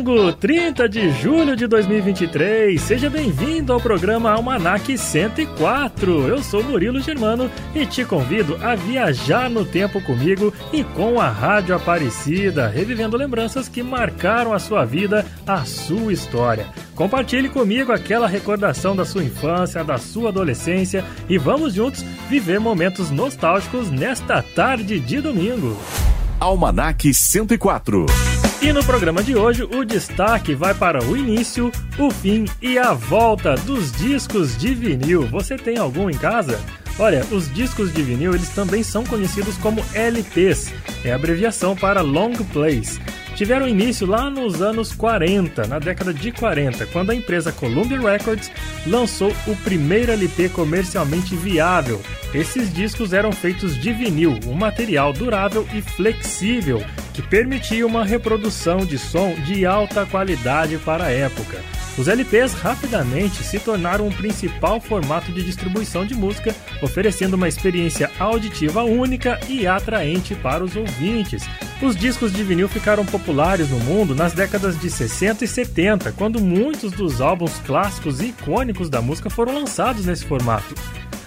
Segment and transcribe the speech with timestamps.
[0.00, 2.80] Domingo, 30 de julho de 2023.
[2.80, 6.26] Seja bem-vindo ao programa Almanac 104.
[6.26, 11.28] Eu sou Murilo Germano e te convido a viajar no tempo comigo e com a
[11.28, 16.66] Rádio Aparecida, revivendo lembranças que marcaram a sua vida, a sua história.
[16.94, 23.10] Compartilhe comigo aquela recordação da sua infância, da sua adolescência e vamos juntos viver momentos
[23.10, 25.76] nostálgicos nesta tarde de domingo.
[26.40, 28.06] Almanac 104.
[28.62, 32.92] E no programa de hoje, o destaque vai para o início, o fim e a
[32.92, 35.26] volta dos discos de vinil.
[35.28, 36.60] Você tem algum em casa?
[36.98, 42.34] Olha, os discos de vinil eles também são conhecidos como LPs, é abreviação para Long
[42.52, 43.00] Plays
[43.34, 48.50] tiveram início lá nos anos 40, na década de 40, quando a empresa Columbia Records
[48.86, 52.00] lançou o primeiro LP comercialmente viável.
[52.34, 58.78] Esses discos eram feitos de vinil, um material durável e flexível que permitia uma reprodução
[58.78, 61.58] de som de alta qualidade para a época.
[61.98, 68.10] Os LPs rapidamente se tornaram o principal formato de distribuição de música, oferecendo uma experiência
[68.18, 71.42] auditiva única e atraente para os ouvintes.
[71.82, 76.40] Os discos de vinil ficaram populares no mundo nas décadas de 60 e 70, quando
[76.40, 80.74] muitos dos álbuns clássicos e icônicos da música foram lançados nesse formato.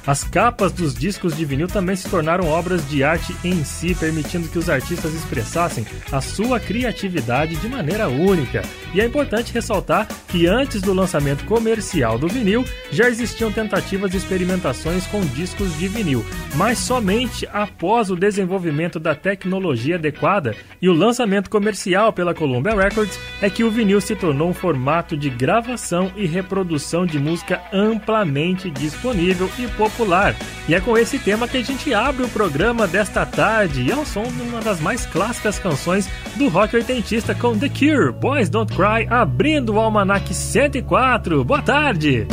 [0.06, 4.50] As capas dos discos de vinil também se tornaram obras de arte em si, permitindo
[4.50, 8.64] que os artistas expressassem a sua criatividade de maneira única.
[8.94, 14.18] E é importante ressaltar que antes do lançamento comercial do vinil, já existiam tentativas de
[14.18, 20.94] experimentações com discos de vinil, mas somente após o desenvolvimento da tecnologia adequada e o
[20.94, 26.12] lançamento comercial pela Columbia Records é que o vinil se tornou um formato de gravação
[26.18, 30.36] e reprodução de música amplamente disponível e popular popular.
[30.68, 33.96] E é com esse tema que a gente abre o programa desta tarde e é
[33.96, 38.50] o som de uma das mais clássicas canções do rock oitentista com The Cure, Boys
[38.50, 41.44] Don't Cry, abrindo o Almanac 104.
[41.44, 42.28] Boa tarde!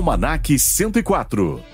[0.00, 1.69] Almanac 104.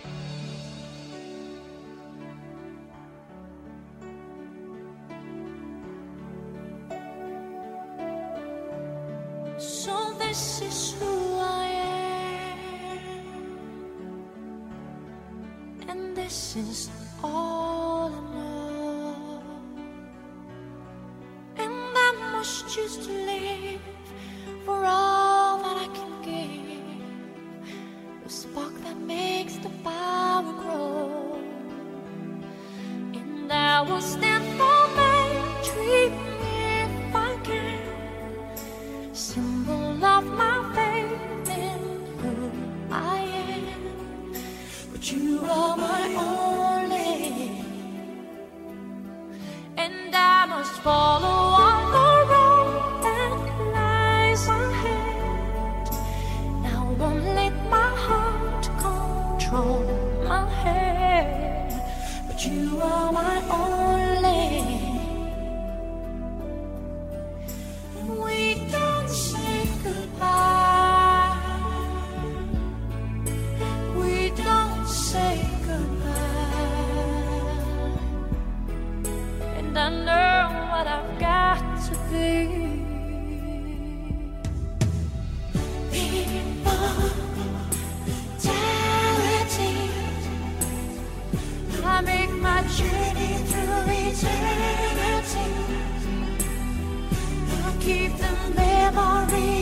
[97.87, 99.56] keep the memory.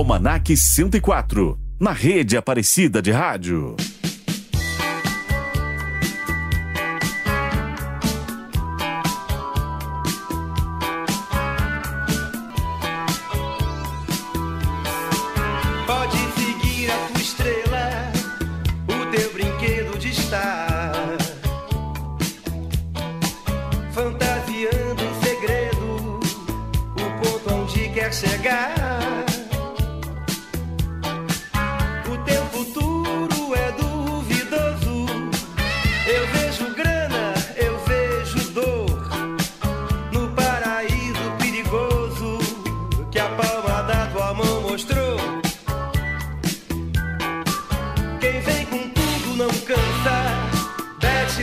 [0.00, 3.76] Almanac 104, na rede Aparecida de Rádio.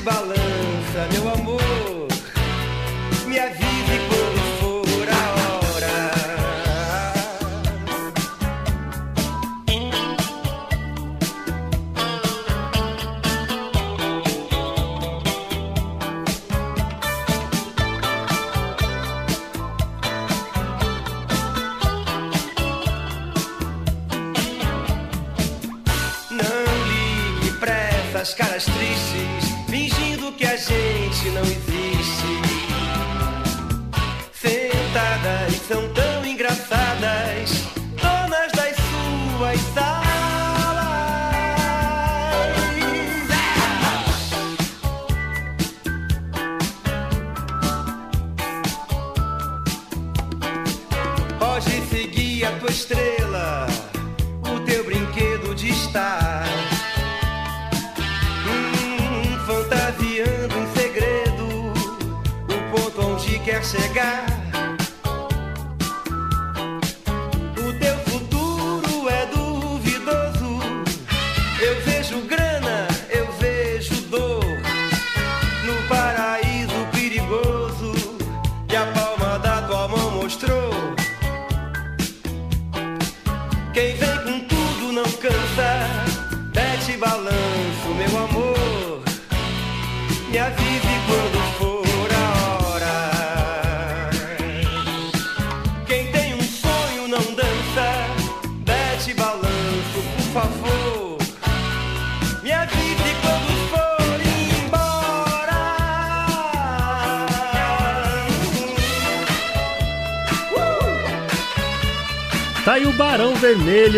[0.08, 1.67] balança, meu amor.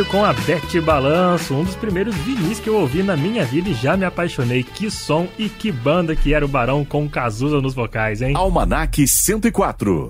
[0.07, 3.73] Com a Bete Balanço, um dos primeiros vinis que eu ouvi na minha vida e
[3.73, 4.63] já me apaixonei.
[4.63, 8.33] Que som e que banda que era o Barão com Cazuza nos vocais, hein?
[8.35, 10.09] Almanac 104.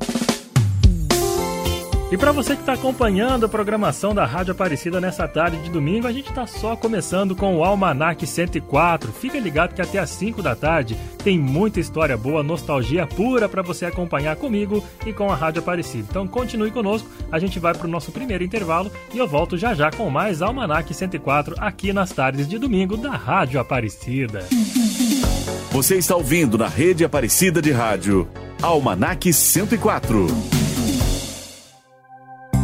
[2.12, 6.08] E para você que está acompanhando a programação da Rádio Aparecida nessa tarde de domingo,
[6.08, 9.12] a gente está só começando com o Almanac 104.
[9.12, 13.62] Fica ligado que até às 5 da tarde tem muita história boa, nostalgia pura para
[13.62, 16.08] você acompanhar comigo e com a Rádio Aparecida.
[16.10, 19.76] Então continue conosco, a gente vai para o nosso primeiro intervalo e eu volto já
[19.76, 24.48] já com mais Almanac 104 aqui nas tardes de domingo da Rádio Aparecida.
[25.72, 28.28] Você está ouvindo na rede Aparecida de Rádio.
[28.64, 30.59] Almanac 104.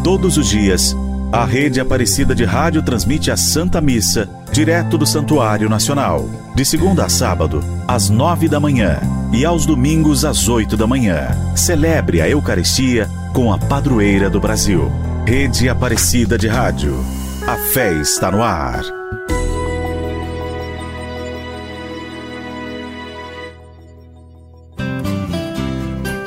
[0.06, 0.96] Todos os dias,
[1.32, 7.06] a rede Aparecida de Rádio transmite a Santa Missa, direto do Santuário Nacional, de segunda
[7.06, 9.00] a sábado, às nove da manhã
[9.34, 11.30] e aos domingos às oito da manhã.
[11.56, 14.92] Celebre a Eucaristia com a padroeira do Brasil.
[15.26, 17.04] Rede Aparecida de Rádio.
[17.48, 18.84] A fé está no ar.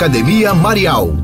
[0.00, 1.14] Academia Marial.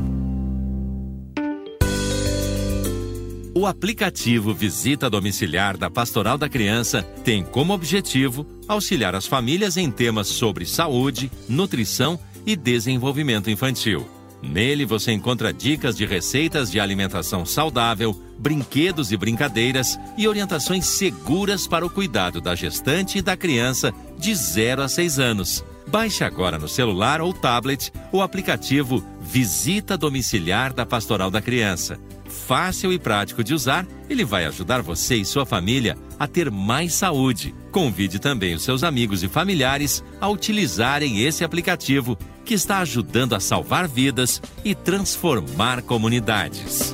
[3.55, 9.89] O aplicativo Visita Domiciliar da Pastoral da Criança tem como objetivo auxiliar as famílias em
[9.89, 14.07] temas sobre saúde, nutrição e desenvolvimento infantil.
[14.43, 21.65] Nele você encontra dicas de receitas de alimentação saudável, brinquedos e brincadeiras e orientações seguras
[21.65, 25.65] para o cuidado da gestante e da criança de 0 a 6 anos.
[25.87, 31.97] Baixe agora no celular ou tablet o aplicativo Visita Domiciliar da Pastoral da Criança.
[32.27, 36.93] Fácil e prático de usar, ele vai ajudar você e sua família a ter mais
[36.93, 37.55] saúde.
[37.71, 43.39] Convide também os seus amigos e familiares a utilizarem esse aplicativo que está ajudando a
[43.39, 46.93] salvar vidas e transformar comunidades.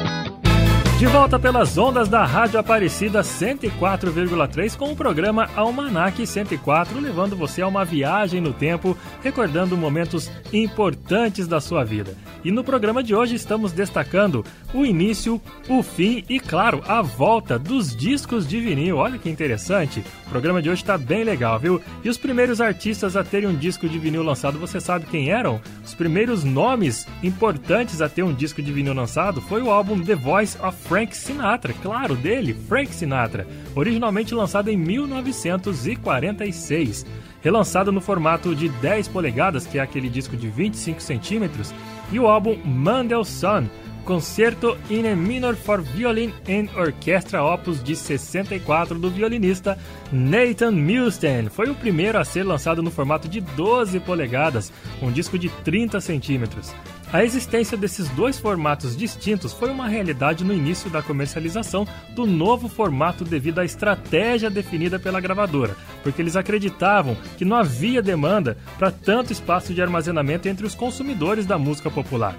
[1.01, 7.63] De volta pelas ondas da Rádio Aparecida 104,3 com o programa Almanac 104, levando você
[7.63, 12.15] a uma viagem no tempo, recordando momentos importantes da sua vida.
[12.43, 17.57] E no programa de hoje estamos destacando o início, o fim e, claro, a volta
[17.57, 18.97] dos discos de vinil.
[18.97, 20.03] Olha que interessante!
[20.27, 21.81] O programa de hoje está bem legal, viu?
[22.03, 25.59] E os primeiros artistas a terem um disco de vinil lançado, você sabe quem eram?
[25.83, 30.15] Os primeiros nomes importantes a ter um disco de vinil lançado foi o álbum The
[30.15, 37.05] Voice of Frank Sinatra, claro, dele, Frank Sinatra, originalmente lançado em 1946.
[37.41, 41.73] relançado no formato de 10 polegadas, que é aquele disco de 25 centímetros,
[42.11, 43.69] e o álbum Mendelssohn,
[44.03, 49.77] Concerto in a Minor for Violin and Orchestra Opus de 64 do violinista
[50.11, 51.47] Nathan Milstein.
[51.47, 56.01] Foi o primeiro a ser lançado no formato de 12 polegadas, um disco de 30
[56.01, 56.75] centímetros.
[57.13, 62.69] A existência desses dois formatos distintos foi uma realidade no início da comercialização do novo
[62.69, 68.91] formato devido à estratégia definida pela gravadora, porque eles acreditavam que não havia demanda para
[68.91, 72.33] tanto espaço de armazenamento entre os consumidores da música popular.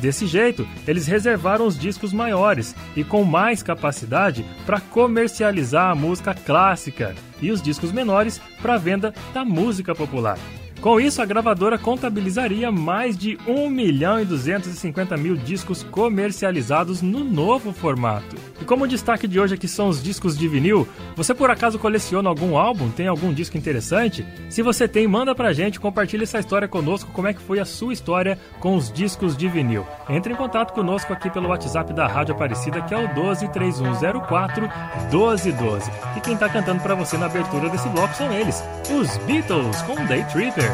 [0.00, 6.32] Desse jeito, eles reservaram os discos maiores e com mais capacidade para comercializar a música
[6.32, 10.38] clássica e os discos menores para venda da música popular.
[10.82, 17.22] Com isso, a gravadora contabilizaria mais de 1 milhão e 250 mil discos comercializados no
[17.22, 18.34] novo formato.
[18.72, 22.30] Como o destaque de hoje aqui são os discos de vinil, você por acaso coleciona
[22.30, 22.88] algum álbum?
[22.88, 24.26] Tem algum disco interessante?
[24.48, 27.66] Se você tem, manda pra gente, compartilhe essa história conosco, como é que foi a
[27.66, 29.86] sua história com os discos de vinil.
[30.08, 34.62] Entre em contato conosco aqui pelo WhatsApp da Rádio Aparecida, que é o 123104
[35.10, 35.90] 1212.
[36.16, 40.02] E quem tá cantando para você na abertura desse bloco são eles, os Beatles com
[40.06, 40.70] Day Tripper.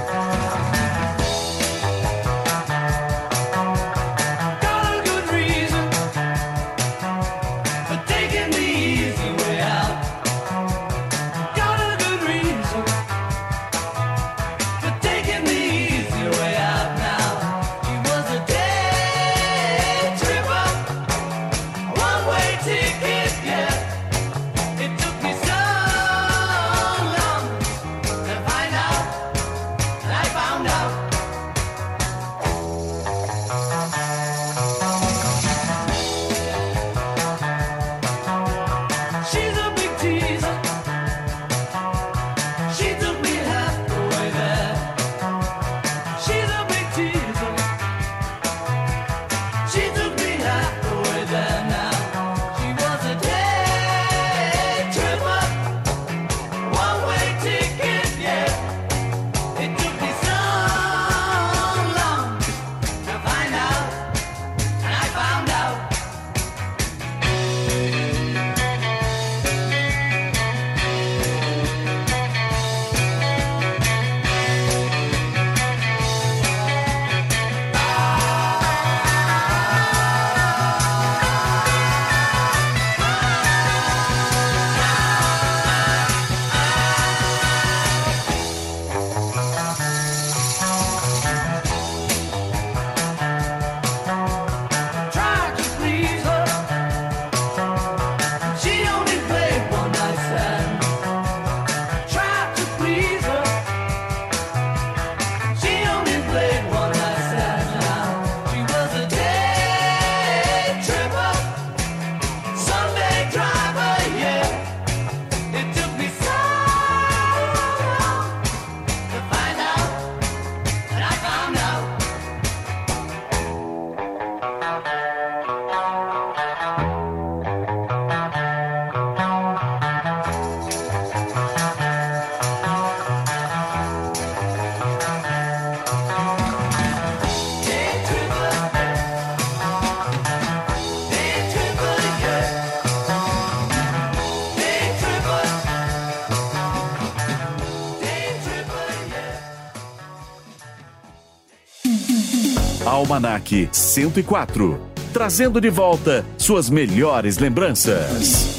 [153.18, 154.80] Almanac 104.
[155.12, 158.56] Trazendo de volta suas melhores lembranças.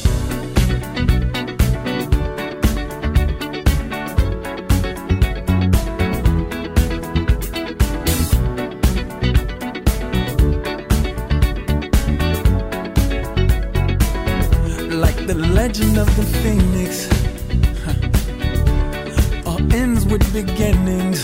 [14.90, 17.08] like the legend of the phoenix
[17.86, 19.50] huh.
[19.50, 21.24] all ends with beginnings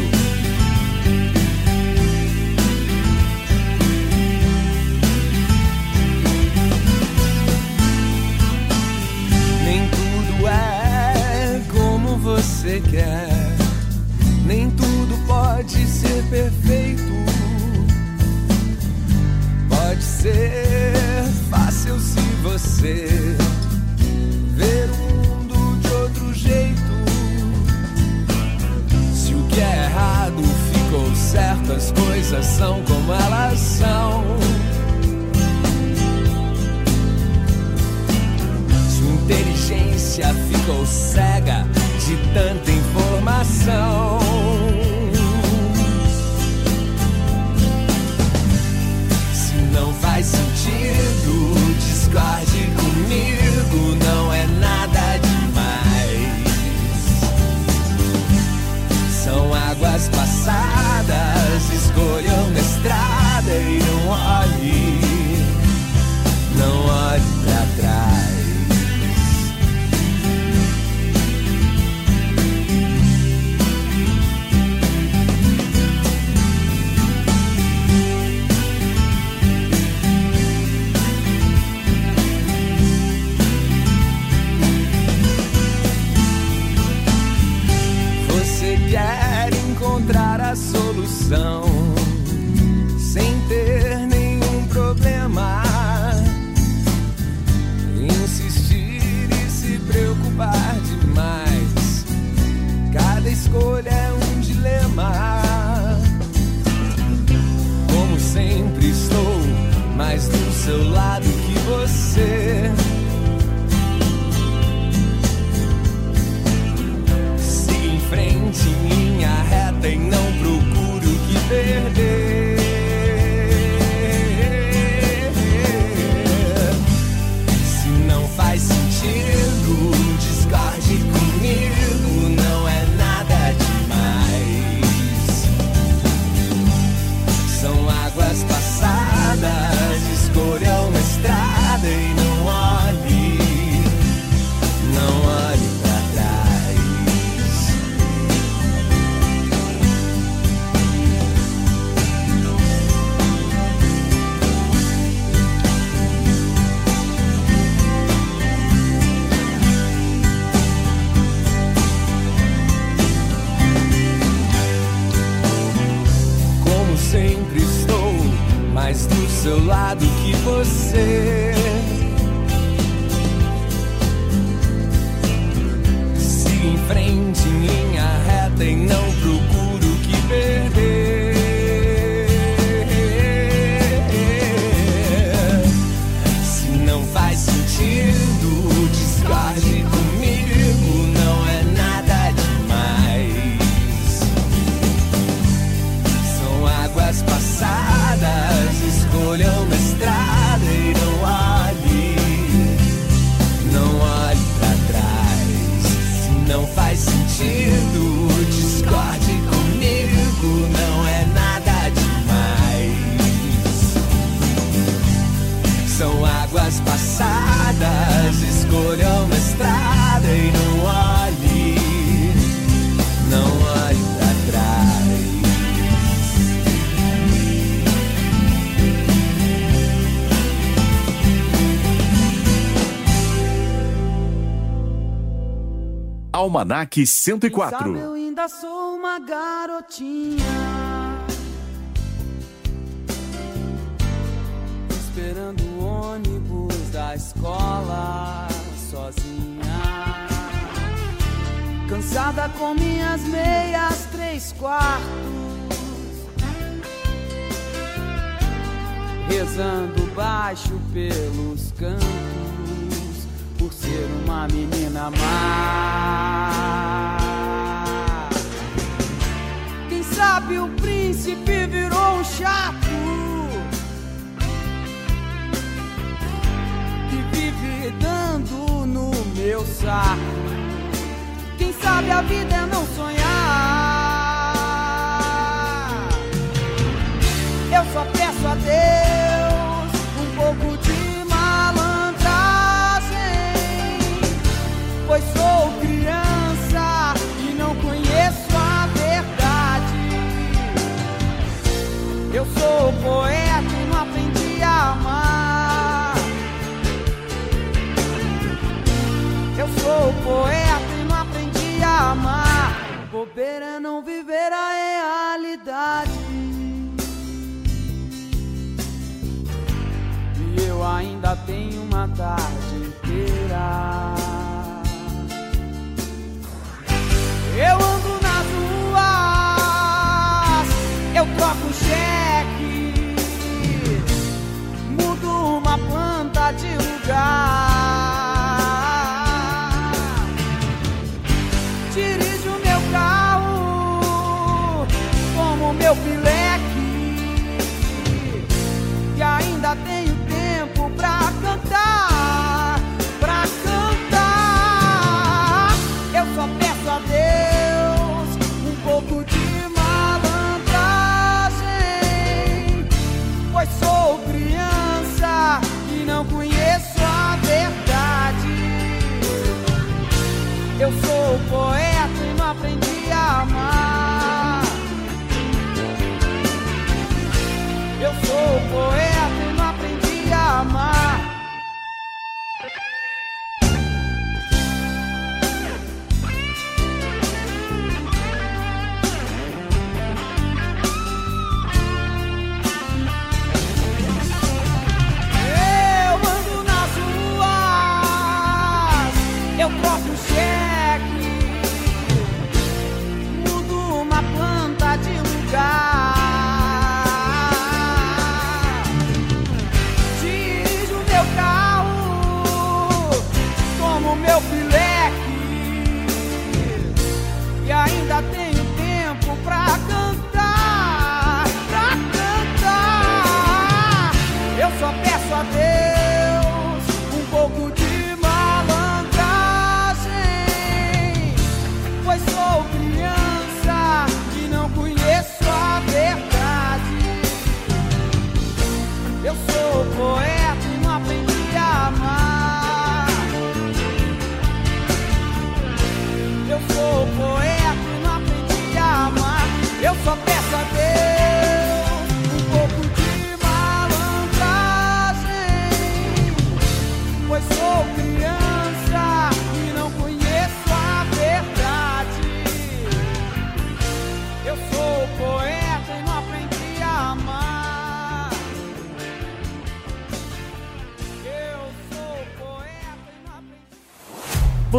[236.51, 238.20] Almanac Quem sabe 104.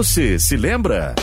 [0.03, 1.15] Você se lembra?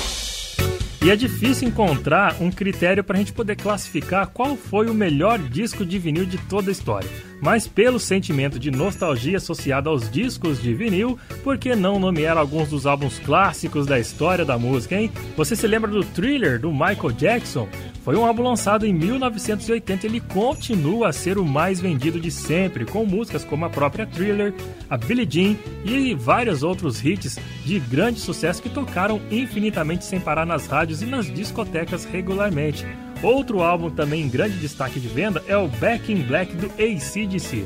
[1.04, 5.38] E é difícil encontrar um critério para a gente poder classificar qual foi o melhor
[5.38, 7.10] disco de vinil de toda a história.
[7.42, 12.70] Mas pelo sentimento de nostalgia associado aos discos de vinil, por que não nomear alguns
[12.70, 15.12] dos álbuns clássicos da história da música, hein?
[15.36, 17.68] Você se lembra do Thriller do Michael Jackson?
[18.04, 22.32] Foi um álbum lançado em 1980 e ele continua a ser o mais vendido de
[22.32, 24.54] sempre, com músicas como a própria Thriller,
[24.90, 30.46] a Billie Jean e vários outros hits de grande sucesso que tocaram infinitamente sem parar
[30.46, 32.86] nas rádios e nas discotecas regularmente.
[33.22, 37.66] Outro álbum também em grande destaque de venda é o Back in Black do AC/DC.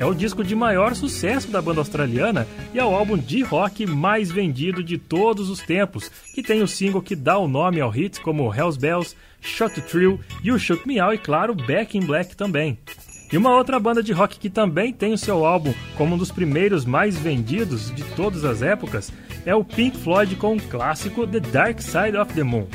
[0.00, 3.84] É o disco de maior sucesso da banda australiana e é o álbum de rock
[3.84, 7.90] mais vendido de todos os tempos, que tem o single que dá o nome ao
[7.90, 12.34] hit como Hells Bells, Shot Thrill, You Shook Me Out e claro, Back in Black
[12.34, 12.78] também.
[13.32, 16.32] E uma outra banda de rock que também tem o seu álbum como um dos
[16.32, 19.12] primeiros mais vendidos de todas as épocas
[19.46, 22.66] é o Pink Floyd com o clássico The Dark Side of the Moon.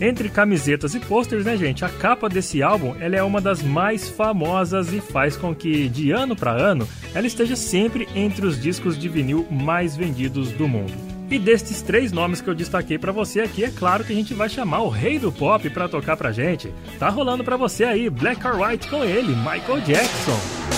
[0.00, 1.84] Entre camisetas e posters, né, gente?
[1.84, 6.12] A capa desse álbum ela é uma das mais famosas e faz com que, de
[6.12, 11.07] ano para ano, ela esteja sempre entre os discos de vinil mais vendidos do mundo.
[11.30, 14.32] E destes três nomes que eu destaquei para você aqui, é claro que a gente
[14.32, 16.72] vai chamar o rei do pop para tocar pra gente.
[16.98, 20.77] Tá rolando para você aí Black or White com ele, Michael Jackson.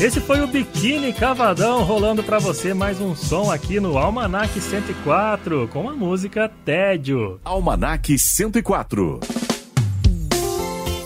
[0.00, 5.68] Esse foi o Biquíni Cavadão rolando pra você mais um som aqui no Almanac 104
[5.68, 7.38] com a música Tédio.
[7.44, 9.20] Almanac 104.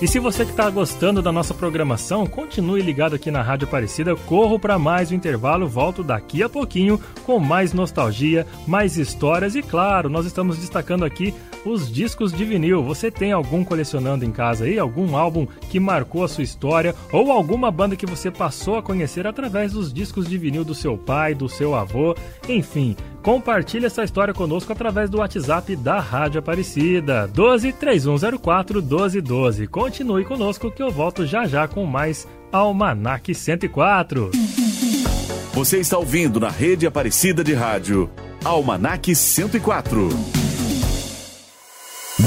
[0.01, 4.13] E se você que está gostando da nossa programação, continue ligado aqui na Rádio Aparecida.
[4.13, 9.57] Eu corro para mais um intervalo, volto daqui a pouquinho com mais nostalgia, mais histórias
[9.57, 11.35] e, claro, nós estamos destacando aqui
[11.65, 12.83] os discos de vinil.
[12.83, 14.79] Você tem algum colecionando em casa aí?
[14.79, 16.95] Algum álbum que marcou a sua história?
[17.13, 20.97] Ou alguma banda que você passou a conhecer através dos discos de vinil do seu
[20.97, 22.15] pai, do seu avô?
[22.49, 27.27] Enfim, compartilhe essa história conosco através do WhatsApp da Rádio Aparecida.
[27.29, 29.67] 12 3104 1212.
[29.67, 34.31] Continue conosco que eu volto já já com mais Almanac 104.
[35.55, 38.11] Você está ouvindo na rede Aparecida de Rádio.
[38.45, 40.09] Almanac 104.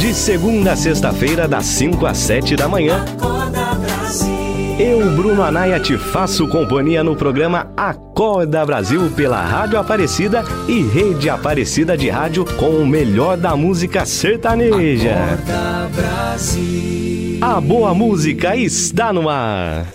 [0.07, 3.03] De segunda a sexta-feira, das 5 às 7 da manhã.
[4.79, 11.29] Eu, Bruno Anaia, te faço companhia no programa Acorda Brasil pela Rádio Aparecida e Rede
[11.29, 15.13] Aparecida de Rádio com o melhor da música sertaneja.
[17.41, 19.85] A boa música está no ar.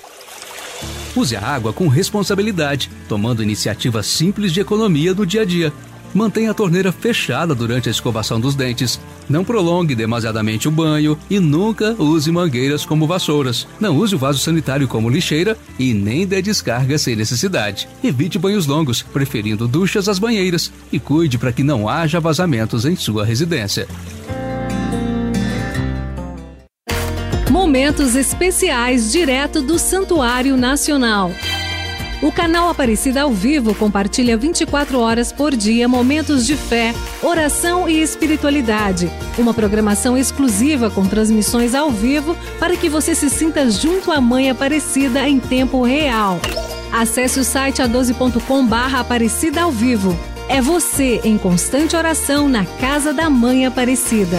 [1.17, 5.73] Use a água com responsabilidade, tomando iniciativas simples de economia do dia a dia.
[6.15, 9.01] Mantenha a torneira fechada durante a escovação dos dentes.
[9.29, 13.67] Não prolongue demasiadamente o banho e nunca use mangueiras como vassouras.
[13.81, 17.89] Não use o vaso sanitário como lixeira e nem dê descarga sem necessidade.
[18.05, 22.97] Evite banhos longos, preferindo duchas às banheiras e cuide para que não haja vazamentos em
[22.97, 23.89] sua residência.
[27.51, 31.31] Momentos especiais direto do Santuário Nacional.
[32.23, 38.01] O canal Aparecida ao Vivo compartilha 24 horas por dia momentos de fé, oração e
[38.01, 39.11] espiritualidade.
[39.37, 44.49] Uma programação exclusiva com transmissões ao vivo para que você se sinta junto à Mãe
[44.49, 46.39] Aparecida em tempo real.
[46.93, 50.17] Acesse o site a12.com barra Aparecida ao Vivo.
[50.49, 54.39] É você em constante oração na Casa da Mãe Aparecida.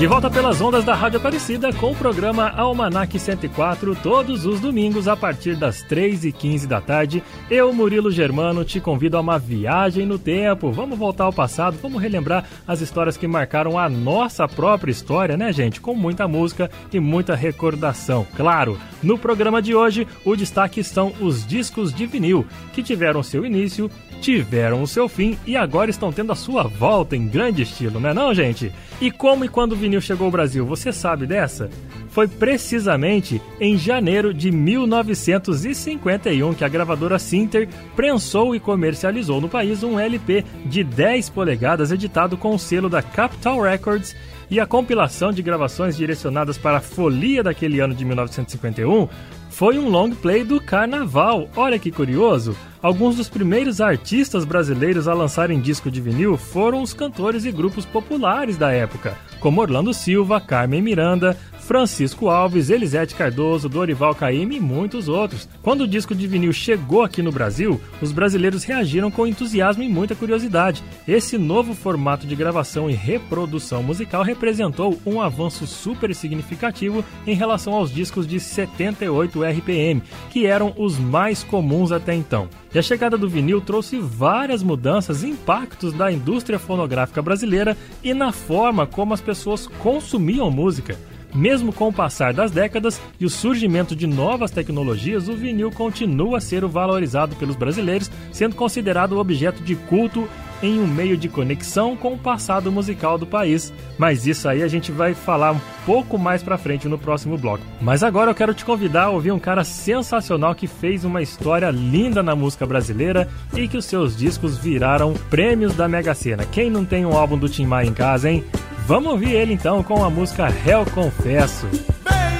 [0.00, 5.06] De volta pelas ondas da Rádio Aparecida com o programa Almanac 104, todos os domingos
[5.06, 7.22] a partir das 3h15 da tarde.
[7.50, 10.72] Eu, Murilo Germano, te convido a uma viagem no tempo.
[10.72, 15.52] Vamos voltar ao passado, vamos relembrar as histórias que marcaram a nossa própria história, né,
[15.52, 15.82] gente?
[15.82, 18.26] Com muita música e muita recordação.
[18.34, 23.44] Claro, no programa de hoje, o destaque estão os discos de vinil, que tiveram seu
[23.44, 23.90] início,
[24.20, 28.10] tiveram o seu fim e agora estão tendo a sua volta em grande estilo, não
[28.10, 28.70] é não, gente?
[29.00, 31.70] E como e quando o vinil chegou ao Brasil, você sabe dessa?
[32.10, 39.82] Foi precisamente em janeiro de 1951 que a gravadora Sinter prensou e comercializou no país
[39.82, 44.14] um LP de 10 polegadas editado com o selo da Capitol Records
[44.50, 49.08] e a compilação de gravações direcionadas para a folia daquele ano de 1951
[49.50, 51.50] foi um long play do Carnaval.
[51.54, 52.56] Olha que curioso!
[52.80, 57.84] Alguns dos primeiros artistas brasileiros a lançarem disco de vinil foram os cantores e grupos
[57.84, 61.36] populares da época, como Orlando Silva, Carmen Miranda,
[61.70, 65.48] Francisco Alves, Elisete Cardoso, Dorival Caymmi e muitos outros.
[65.62, 69.88] Quando o disco de vinil chegou aqui no Brasil, os brasileiros reagiram com entusiasmo e
[69.88, 70.82] muita curiosidade.
[71.06, 77.72] Esse novo formato de gravação e reprodução musical representou um avanço super significativo em relação
[77.72, 82.48] aos discos de 78 RPM, que eram os mais comuns até então.
[82.74, 88.12] E a chegada do vinil trouxe várias mudanças e impactos da indústria fonográfica brasileira e
[88.12, 90.98] na forma como as pessoas consumiam música.
[91.34, 96.38] Mesmo com o passar das décadas e o surgimento de novas tecnologias, o vinil continua
[96.38, 100.28] a ser valorizado pelos brasileiros, sendo considerado objeto de culto
[100.62, 103.72] em um meio de conexão com o passado musical do país.
[103.98, 107.64] Mas isso aí a gente vai falar um pouco mais pra frente no próximo bloco.
[107.80, 111.70] Mas agora eu quero te convidar a ouvir um cara sensacional que fez uma história
[111.70, 116.44] linda na música brasileira e que os seus discos viraram prêmios da Mega Sena.
[116.44, 118.44] Quem não tem um álbum do Tim Maia em casa, hein?
[118.90, 121.64] Vamos ouvir ele então com a música Réu Confesso.
[121.68, 122.39] Venho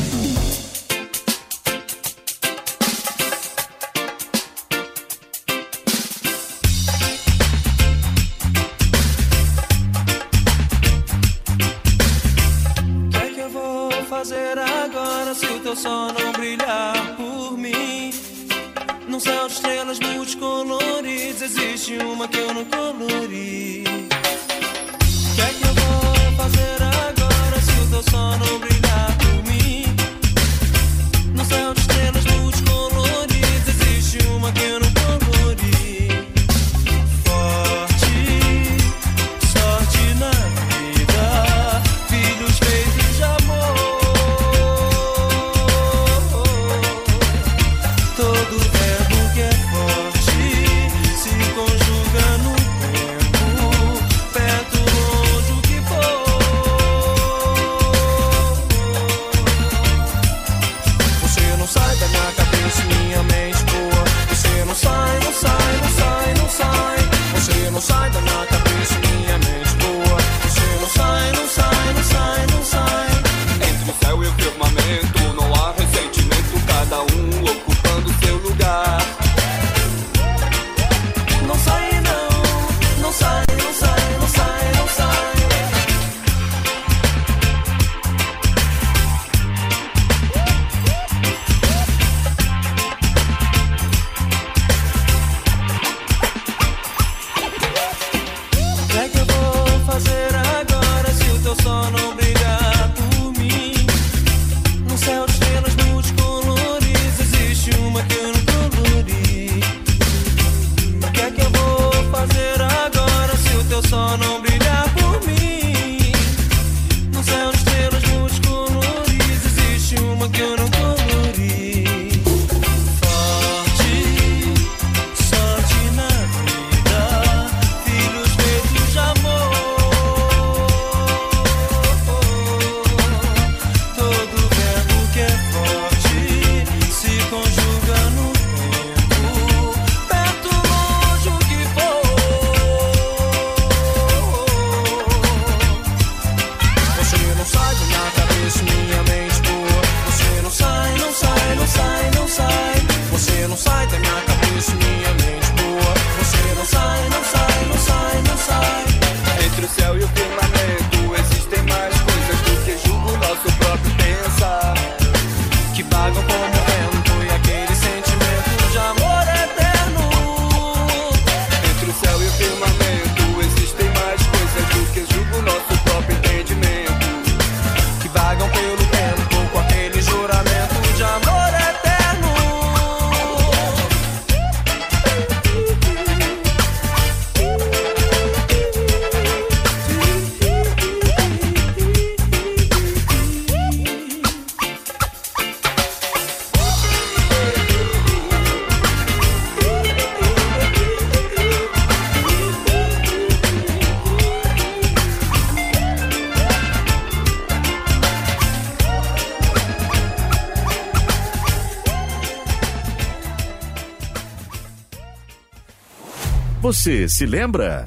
[216.81, 217.85] Você se lembra?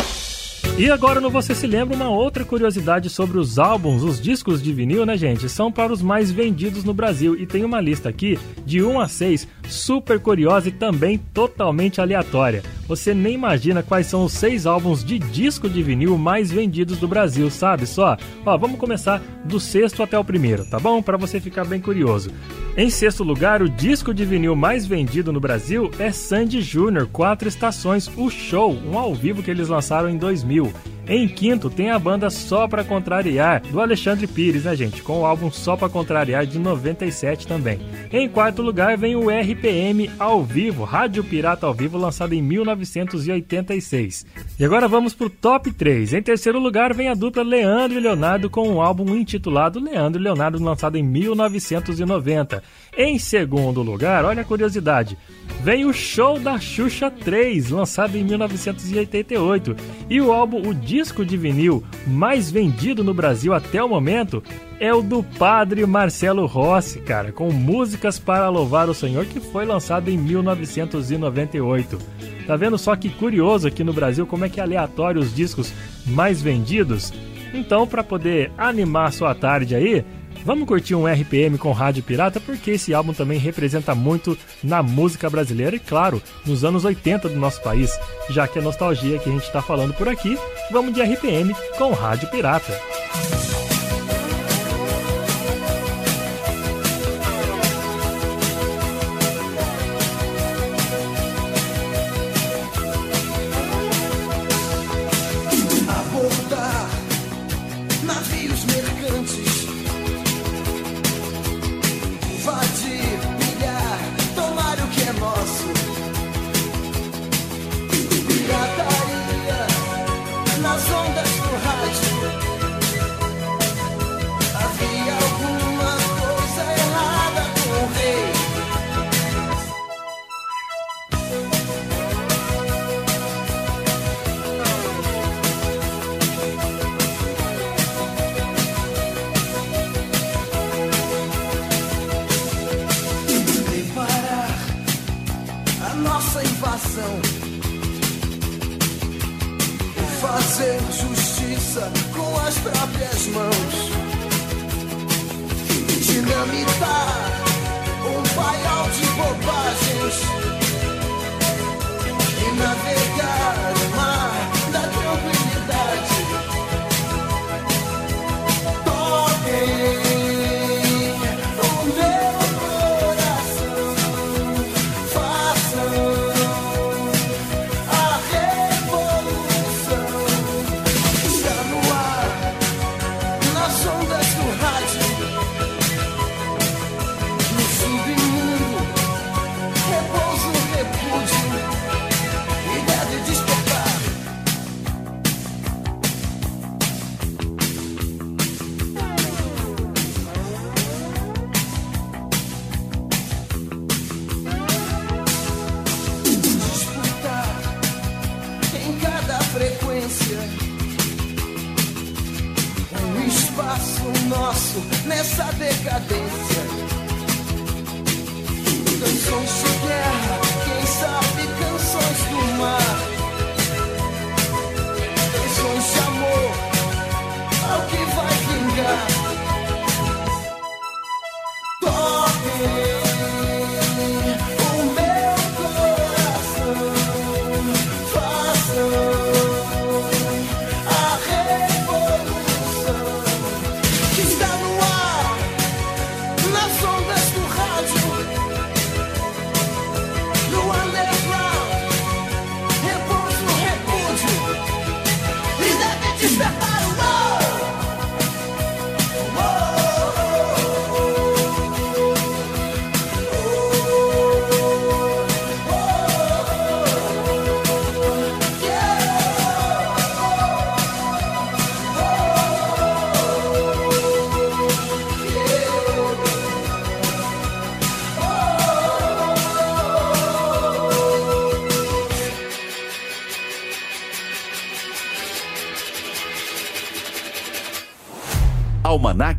[0.78, 4.72] E agora no Você Se Lembra uma outra curiosidade sobre os álbuns, os discos de
[4.72, 5.48] vinil, né, gente?
[5.48, 9.08] São para os mais vendidos no Brasil e tem uma lista aqui de 1 a
[9.08, 12.62] 6 super curiosa e também totalmente aleatória.
[12.86, 17.08] Você nem imagina quais são os seis álbuns de disco de vinil mais vendidos do
[17.08, 18.16] Brasil, sabe só?
[18.46, 21.02] Ó, vamos começar do sexto até o primeiro, tá bom?
[21.02, 22.30] Para você ficar bem curioso.
[22.76, 27.46] Em sexto lugar, o disco de vinil mais vendido no Brasil é Sandy Júnior, Quatro
[27.46, 30.72] Estações, o Show, um ao vivo que eles lançaram em 2000.
[31.06, 35.02] Em quinto, tem a banda Só Pra Contrariar, do Alexandre Pires, né, gente?
[35.02, 37.78] Com o álbum Só Pra Contrariar, de 97 também.
[38.10, 44.26] Em quarto lugar, vem o RPM ao vivo, Rádio Pirata ao vivo, lançado em 1986.
[44.56, 46.12] E agora vamos pro top 3.
[46.12, 50.20] Em terceiro lugar vem a dupla Leandro e Leonardo com o um álbum intitulado Leandro
[50.20, 52.62] e Leonardo, lançado em 1990.
[52.96, 55.18] Em segundo lugar, olha a curiosidade,
[55.60, 59.74] vem o Show da Xuxa 3, lançado em 1988.
[60.08, 64.40] E o álbum, o disco de vinil mais vendido no Brasil até o momento,
[64.78, 69.64] é o do padre Marcelo Rossi, cara, com músicas para louvar o Senhor, que foi
[69.64, 71.98] lançado em 1998.
[72.46, 75.20] Tá vendo só que curioso aqui no Brasil como é como é que é aleatório
[75.20, 75.72] os discos
[76.06, 77.12] mais vendidos.
[77.54, 80.04] Então, para poder animar a sua tarde aí,
[80.44, 85.30] vamos curtir um RPM com Rádio Pirata, porque esse álbum também representa muito na música
[85.30, 87.98] brasileira e, claro, nos anos 80 do nosso país.
[88.28, 90.36] Já que é nostalgia que a gente está falando por aqui,
[90.70, 92.78] vamos de RPM com Rádio Pirata.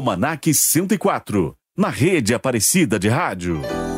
[0.00, 3.89] Almanac 104, na rede Aparecida de Rádio.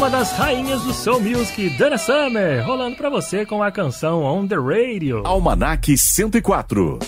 [0.00, 4.46] Uma das rainhas do Soul Music, Dana Summer, rolando pra você com a canção On
[4.46, 5.20] The Radio.
[5.26, 6.98] Almanac 104.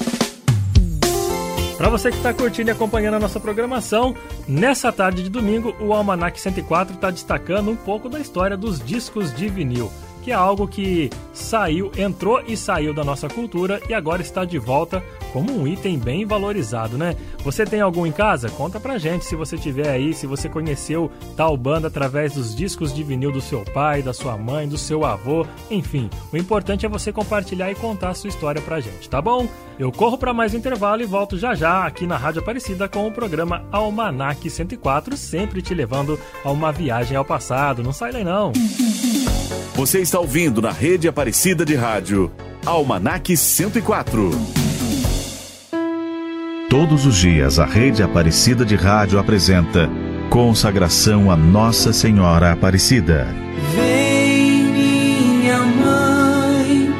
[1.79, 4.15] Pra você que tá curtindo e acompanhando a nossa programação,
[4.47, 9.35] nessa tarde de domingo, o Almanac 104 tá destacando um pouco da história dos discos
[9.35, 9.91] de vinil,
[10.23, 14.59] que é algo que saiu, entrou e saiu da nossa cultura e agora está de
[14.59, 17.17] volta como um item bem valorizado, né?
[17.43, 18.51] Você tem algum em casa?
[18.51, 22.95] Conta pra gente se você tiver aí, se você conheceu tal banda através dos discos
[22.95, 26.09] de vinil do seu pai, da sua mãe, do seu avô, enfim.
[26.33, 29.49] O importante é você compartilhar e contar a sua história pra gente, tá bom?
[29.79, 33.07] Eu corro para mais um intervalo e volto já já aqui na Rádio Aparecida com
[33.07, 37.83] o programa Almanac 104, sempre te levando a uma viagem ao passado.
[37.83, 38.53] Não sai daí não.
[39.75, 42.31] Você está ouvindo na rede Aparecida de Rádio
[42.65, 44.31] Almanac 104.
[46.71, 49.91] Todos os dias a rede Aparecida de Rádio apresenta
[50.31, 53.27] Consagração a Nossa Senhora Aparecida.
[53.75, 56.95] Vem, minha mãe,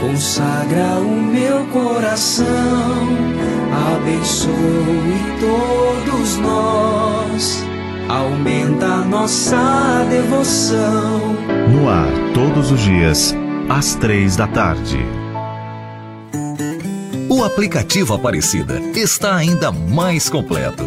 [0.00, 2.46] consagra o meu coração,
[3.96, 4.52] abençoe
[5.40, 7.64] todos nós,
[8.08, 11.34] aumenta nossa devoção.
[11.68, 13.34] No ar, todos os dias,
[13.68, 14.98] às três da tarde.
[17.28, 20.84] O aplicativo Aparecida está ainda mais completo.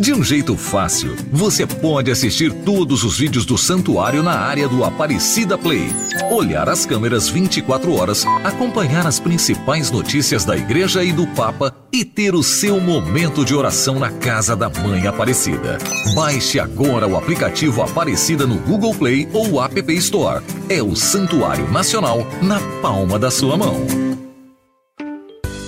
[0.00, 4.82] De um jeito fácil, você pode assistir todos os vídeos do santuário na área do
[4.82, 5.88] Aparecida Play,
[6.32, 12.04] olhar as câmeras 24 horas, acompanhar as principais notícias da igreja e do Papa e
[12.04, 15.78] ter o seu momento de oração na casa da Mãe Aparecida.
[16.12, 20.42] Baixe agora o aplicativo Aparecida no Google Play ou App Store.
[20.68, 23.76] É o Santuário Nacional na palma da sua mão.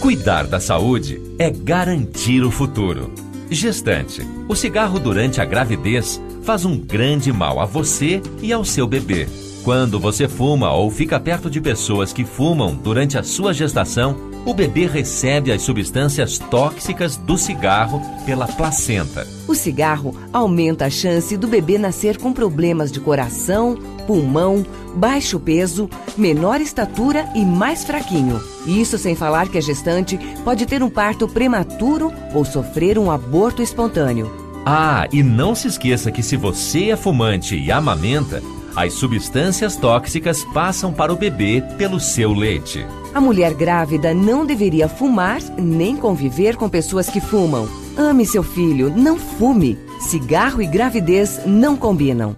[0.01, 3.15] Cuidar da saúde é garantir o futuro.
[3.49, 8.89] Gestante, o cigarro durante a gravidez faz um grande mal a você e ao seu
[8.89, 9.29] bebê.
[9.63, 14.55] Quando você fuma ou fica perto de pessoas que fumam durante a sua gestação, o
[14.55, 19.27] bebê recebe as substâncias tóxicas do cigarro pela placenta.
[19.49, 24.65] O cigarro aumenta a chance do bebê nascer com problemas de coração, pulmão,
[24.95, 28.41] baixo peso, menor estatura e mais fraquinho.
[28.65, 33.63] Isso sem falar que a gestante pode ter um parto prematuro ou sofrer um aborto
[33.63, 34.31] espontâneo.
[34.65, 38.41] Ah, e não se esqueça que se você é fumante e amamenta,
[38.77, 42.87] as substâncias tóxicas passam para o bebê pelo seu leite.
[43.15, 47.67] A mulher grávida não deveria fumar nem conviver com pessoas que fumam.
[47.97, 49.79] Ame seu filho, não fume.
[49.99, 52.37] Cigarro e gravidez não combinam.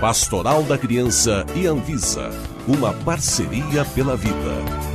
[0.00, 2.30] Pastoral da Criança e Anvisa.
[2.66, 4.89] Uma parceria pela vida.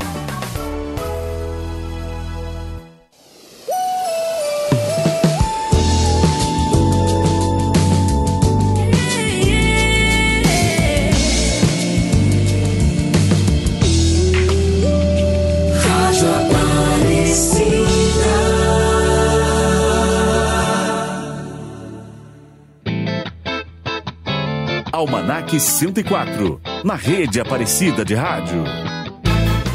[24.96, 28.64] Almanac 104, na rede Aparecida de Rádio.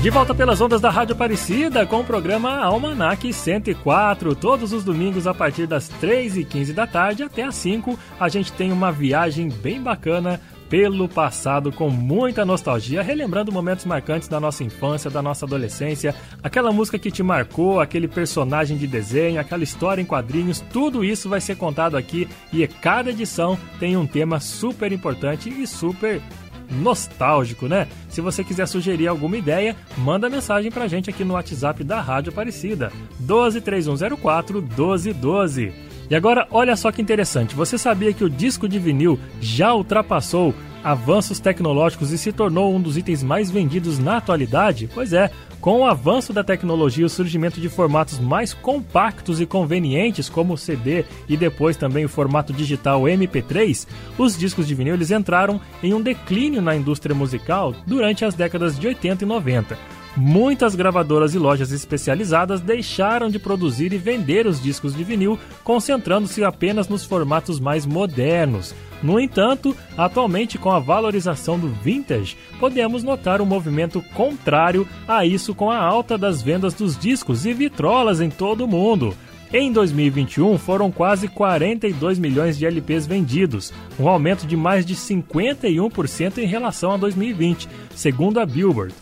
[0.01, 4.34] De volta pelas ondas da Rádio Aparecida com o programa Almanac 104.
[4.34, 8.72] Todos os domingos, a partir das 3h15 da tarde até as 5 a gente tem
[8.72, 10.40] uma viagem bem bacana
[10.70, 16.14] pelo passado com muita nostalgia, relembrando momentos marcantes da nossa infância, da nossa adolescência,
[16.44, 21.28] aquela música que te marcou, aquele personagem de desenho, aquela história em quadrinhos, tudo isso
[21.28, 26.22] vai ser contado aqui e cada edição tem um tema super importante e super
[26.70, 27.88] nostálgico, né?
[28.09, 32.30] Se você quiser sugerir alguma ideia, manda mensagem pra gente aqui no WhatsApp da Rádio
[32.30, 35.90] Aparecida, 123104 1212.
[36.11, 40.53] E agora, olha só que interessante, você sabia que o disco de vinil já ultrapassou
[40.82, 44.91] avanços tecnológicos e se tornou um dos itens mais vendidos na atualidade?
[44.93, 45.31] Pois é,
[45.61, 50.55] com o avanço da tecnologia e o surgimento de formatos mais compactos e convenientes, como
[50.55, 53.87] o CD e depois também o formato digital MP3,
[54.19, 58.77] os discos de vinil eles entraram em um declínio na indústria musical durante as décadas
[58.77, 59.99] de 80 e 90.
[60.16, 66.43] Muitas gravadoras e lojas especializadas deixaram de produzir e vender os discos de vinil, concentrando-se
[66.43, 68.74] apenas nos formatos mais modernos.
[69.03, 75.55] No entanto, atualmente com a valorização do vintage, podemos notar um movimento contrário a isso
[75.55, 79.15] com a alta das vendas dos discos e vitrolas em todo o mundo.
[79.53, 86.39] Em 2021, foram quase 42 milhões de LPs vendidos, um aumento de mais de 51%
[86.39, 88.95] em relação a 2020, segundo a Billboard.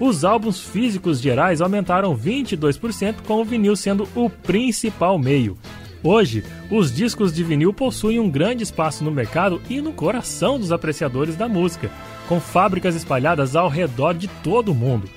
[0.00, 5.56] Os álbuns físicos gerais aumentaram 22%, com o vinil sendo o principal meio.
[6.02, 10.72] Hoje, os discos de vinil possuem um grande espaço no mercado e no coração dos
[10.72, 11.90] apreciadores da música,
[12.28, 15.08] com fábricas espalhadas ao redor de todo o mundo.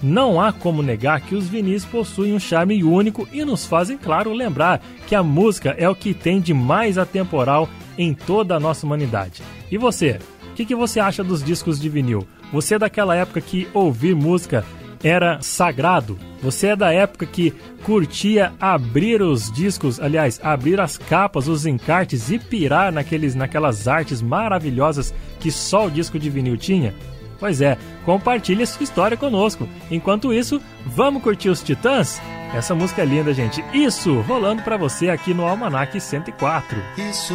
[0.00, 4.32] Não há como negar que os vinis possuem um charme único e nos fazem, claro,
[4.32, 8.86] lembrar que a música é o que tem de mais atemporal em toda a nossa
[8.86, 9.42] humanidade.
[9.72, 10.20] E você?
[10.52, 12.28] O que, que você acha dos discos de vinil?
[12.52, 14.64] Você é daquela época que ouvir música
[15.02, 16.18] era sagrado?
[16.42, 17.52] Você é da época que
[17.84, 24.22] curtia abrir os discos, aliás, abrir as capas, os encartes e pirar naqueles, naquelas artes
[24.22, 26.94] maravilhosas que só o disco de vinil tinha?
[27.38, 29.68] Pois é, compartilhe sua história conosco.
[29.90, 32.20] Enquanto isso, vamos curtir os Titãs?
[32.52, 33.64] Essa música é linda, gente.
[33.72, 36.78] Isso, rolando pra você aqui no Almanac 104.
[36.96, 37.34] Isso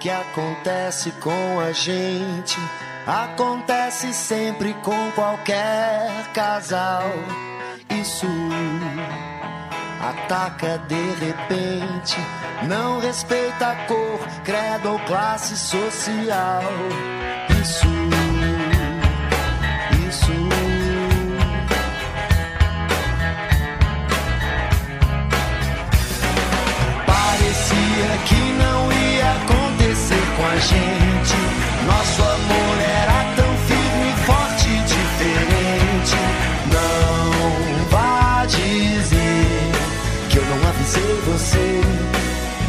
[0.00, 2.58] que acontece com a gente
[3.08, 7.04] acontece sempre com qualquer casal.
[7.88, 8.26] Isso
[10.00, 12.16] ataca de repente
[12.68, 16.62] Não respeita cor, credo ou classe social.
[17.60, 17.86] Isso,
[20.06, 20.32] isso.
[27.06, 31.67] Parecia que não ia acontecer com a gente.
[31.88, 36.18] Nosso amor era tão firme, forte diferente.
[36.74, 39.72] Não vá dizer
[40.28, 41.80] que eu não avisei você.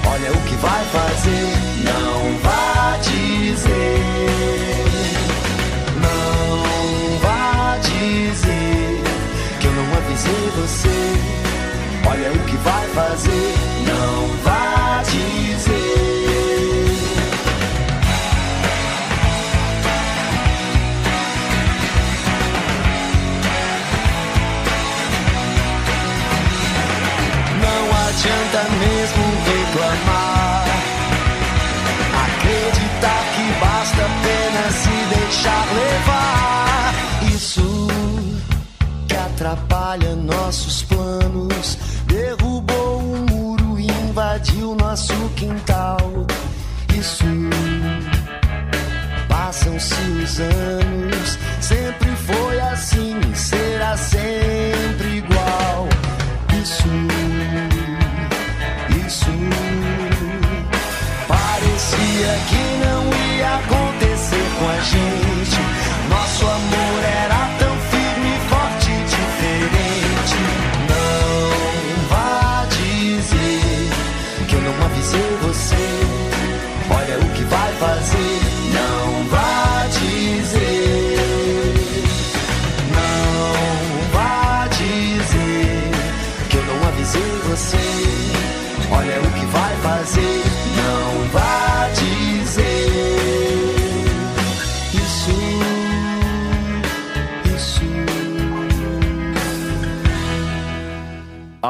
[0.08, 1.50] Olha o que vai fazer.
[1.84, 4.00] Não vá dizer.
[6.06, 9.04] Não vá dizer
[9.60, 10.98] que eu não avisei você.
[12.10, 13.69] Olha o que vai fazer.
[50.40, 50.79] reason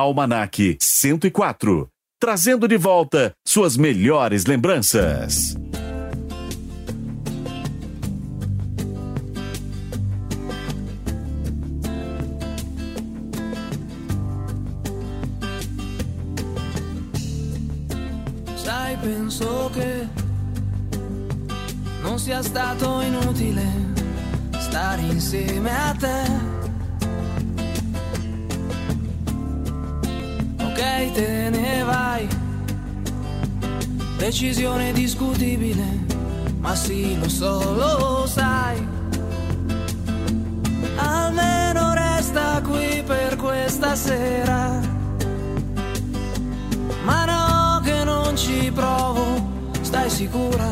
[0.10, 1.88] Almanac 104.
[2.20, 5.56] Trazendo de volta suas melhores lembranças.
[18.56, 20.08] Sai, penso che
[22.02, 23.64] non sia stato inutile
[24.58, 26.59] stare insieme a te.
[30.80, 32.26] Ok, te ne vai.
[34.18, 35.84] Decisione discutibile,
[36.60, 38.88] ma sì, lo so, lo sai.
[40.96, 44.80] Almeno resta qui per questa sera.
[47.04, 49.50] Ma no, che non ci provo,
[49.82, 50.70] stai sicura?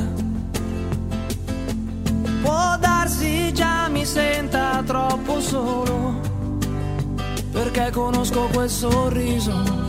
[2.43, 6.21] Può darsi già mi senta troppo solo,
[7.51, 9.86] perché conosco quel sorriso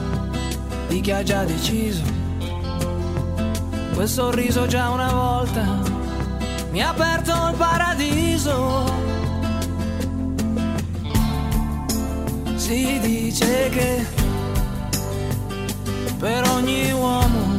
[0.89, 2.03] di chi ha già deciso.
[3.95, 5.65] Quel sorriso già una volta
[6.71, 9.07] mi ha aperto il paradiso.
[12.57, 14.07] Si dice che
[16.19, 17.57] per ogni uomo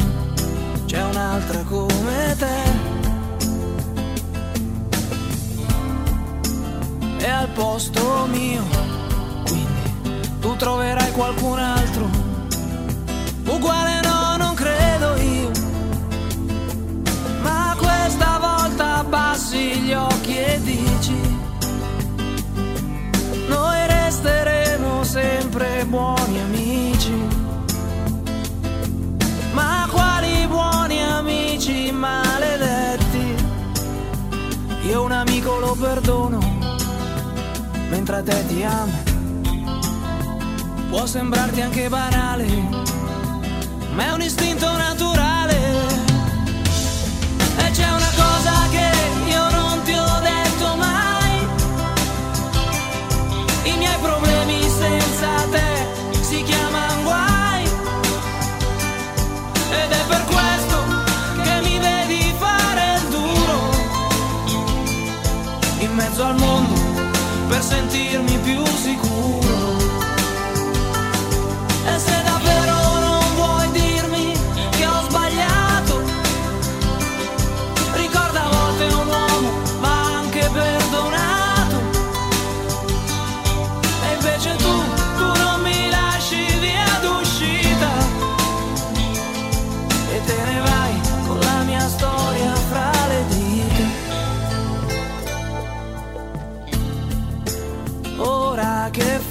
[0.85, 2.87] c'è un'altra come te.
[7.17, 8.63] E al posto mio,
[9.45, 12.18] quindi tu troverai qualcun altro.
[35.79, 36.39] Perdono,
[37.89, 39.07] mentre a te ti amo.
[40.89, 42.45] Può sembrarti anche banale,
[43.93, 45.38] ma è un istinto naturale.
[67.69, 69.08] Sentirmi più sicuro.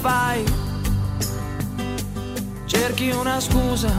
[0.01, 0.43] fai.
[2.65, 3.91] Cerchi una scusa,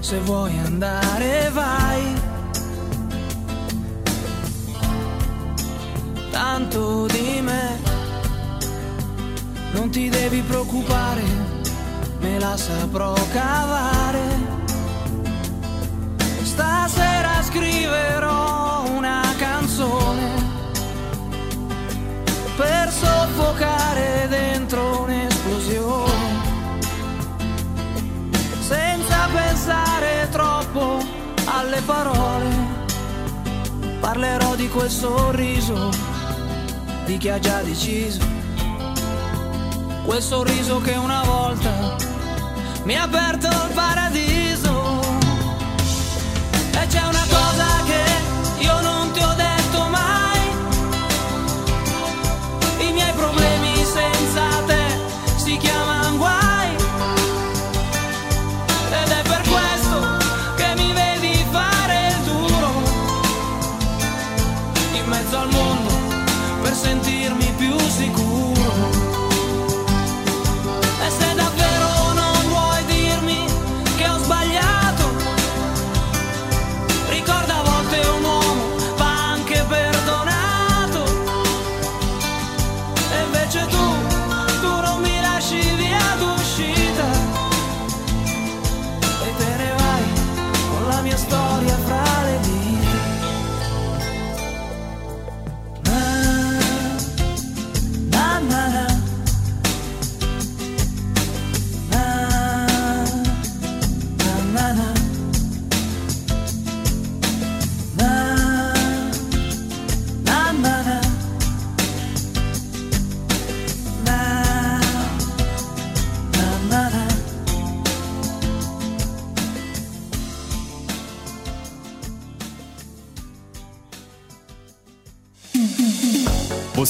[0.00, 2.02] se vuoi andare vai.
[6.30, 7.80] Tanto di me,
[9.72, 11.22] non ti devi preoccupare,
[12.20, 14.52] me la saprò cavare.
[16.42, 18.43] Stasera scriverò
[23.34, 26.12] soffocare dentro un'esplosione.
[28.60, 31.04] Senza pensare troppo
[31.44, 32.48] alle parole,
[34.00, 35.90] parlerò di quel sorriso
[37.04, 38.24] di chi ha già deciso.
[40.04, 41.96] Quel sorriso che una volta
[42.84, 44.33] mi ha aperto il paradiso.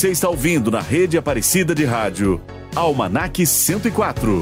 [0.05, 2.39] Você está ouvindo na rede Aparecida de Rádio,
[2.77, 4.39] Almanac 104.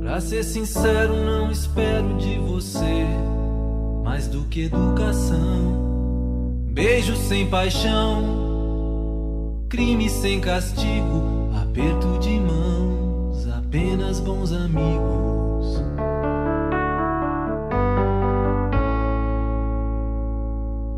[0.00, 3.04] Pra ser sincero, não espero de você
[4.04, 6.54] mais do que educação.
[6.70, 8.22] Beijo sem paixão,
[9.68, 15.43] crime sem castigo, aperto de mãos, apenas bons amigos.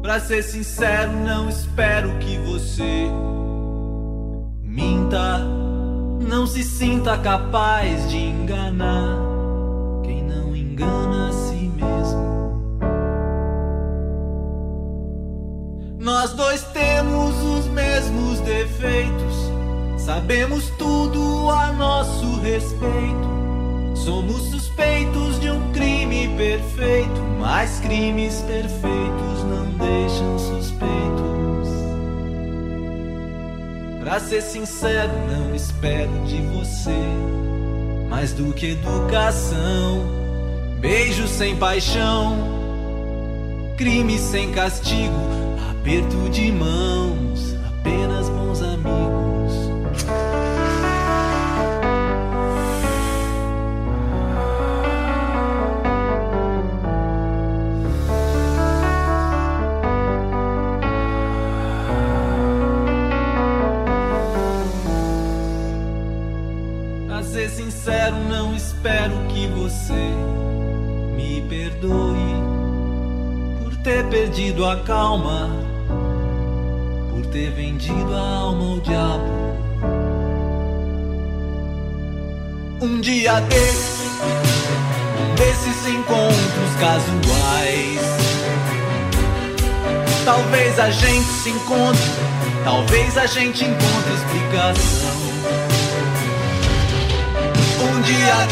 [0.06, 3.10] Pra ser sincero, não espero que você
[4.62, 5.38] minta.
[6.26, 9.18] Não se sinta capaz de enganar
[10.02, 12.56] quem não engana a si mesmo.
[15.98, 19.52] Nós dois temos os mesmos defeitos,
[19.98, 23.35] sabemos tudo a nosso respeito.
[24.06, 31.68] Somos suspeitos de um crime perfeito, mas crimes perfeitos não deixam suspeitos.
[33.98, 36.94] Pra ser sincero, não espero de você
[38.08, 40.06] mais do que educação.
[40.78, 42.36] Beijo sem paixão,
[43.76, 45.18] crime sem castigo,
[45.68, 49.15] aperto de mãos, apenas bons amigos.
[68.86, 70.14] Espero que você
[71.16, 72.36] me perdoe
[73.60, 75.50] por ter perdido a calma,
[77.10, 79.24] por ter vendido a alma ao diabo.
[82.80, 84.20] Um dia desses,
[85.20, 88.00] um desses encontros casuais.
[90.24, 92.10] Talvez a gente se encontre,
[92.62, 95.26] talvez a gente encontre explicação.
[98.06, 98.46] Dia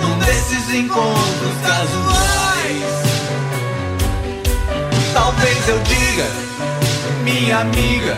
[0.00, 2.94] num desses encontros casuais.
[5.12, 6.26] Talvez eu diga,
[7.24, 8.16] minha amiga,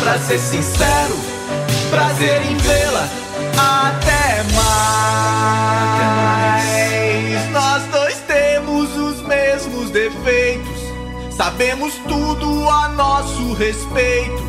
[0.00, 1.14] pra ser sincero,
[1.90, 3.06] prazer em vê-la.
[3.58, 6.64] Até mais.
[7.50, 10.80] Nós dois temos os mesmos defeitos,
[11.36, 14.42] sabemos tudo a nosso respeito.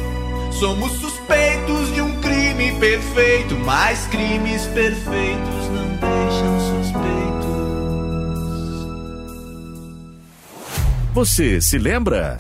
[0.58, 2.35] Somos suspeitos de um crime
[2.80, 7.46] perfeito, mas crimes perfeitos não deixam suspeitos.
[11.14, 12.36] Você se lembra?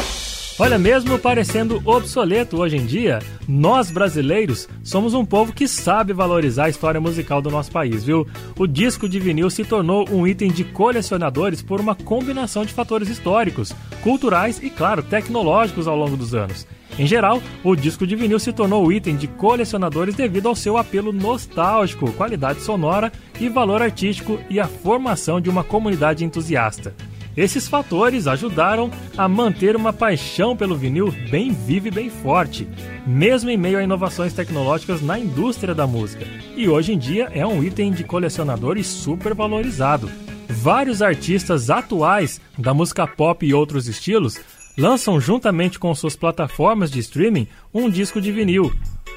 [0.58, 6.66] Olha, mesmo parecendo obsoleto hoje em dia, nós brasileiros somos um povo que sabe valorizar
[6.66, 8.26] a história musical do nosso país, viu?
[8.58, 13.10] O disco de vinil se tornou um item de colecionadores por uma combinação de fatores
[13.10, 16.66] históricos, culturais e, claro, tecnológicos ao longo dos anos.
[16.98, 20.78] Em geral, o disco de vinil se tornou o item de colecionadores devido ao seu
[20.78, 26.96] apelo nostálgico, qualidade sonora e valor artístico e a formação de uma comunidade entusiasta.
[27.36, 32.66] Esses fatores ajudaram a manter uma paixão pelo vinil bem viva e bem forte,
[33.06, 36.26] mesmo em meio a inovações tecnológicas na indústria da música.
[36.56, 40.10] E hoje em dia é um item de colecionador e super valorizado.
[40.48, 44.40] Vários artistas atuais da música pop e outros estilos
[44.78, 48.74] lançam juntamente com suas plataformas de streaming um disco de vinil.